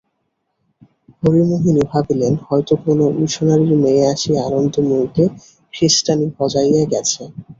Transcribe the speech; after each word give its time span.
হরিমোহিনী 1.19 1.81
ভাবিলেন 1.91 2.33
হয়তো 2.47 2.73
কোনো 2.83 3.03
মিশনারির 3.19 3.73
মেয়ে 3.83 4.03
আসিয়া 4.13 4.39
আনন্দময়ীকে 4.47 5.23
খৃস্টানি 5.73 6.25
ভজাইয়া 6.37 6.83
গেছে। 6.93 7.21